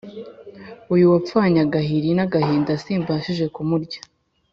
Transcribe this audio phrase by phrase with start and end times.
[0.93, 3.99] Uyu wapfanye agahiri n'agahinda, simbashije kumurya